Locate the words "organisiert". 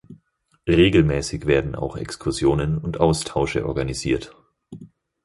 3.67-4.35